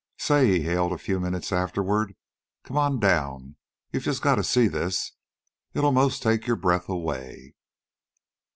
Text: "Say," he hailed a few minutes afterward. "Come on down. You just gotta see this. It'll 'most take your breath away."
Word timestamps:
"Say," 0.17 0.47
he 0.47 0.61
hailed 0.63 0.93
a 0.93 0.97
few 0.97 1.19
minutes 1.19 1.51
afterward. 1.51 2.15
"Come 2.63 2.75
on 2.75 2.99
down. 2.99 3.55
You 3.91 3.99
just 3.99 4.23
gotta 4.23 4.43
see 4.43 4.67
this. 4.67 5.11
It'll 5.75 5.91
'most 5.91 6.23
take 6.23 6.47
your 6.47 6.55
breath 6.55 6.89
away." 6.89 7.53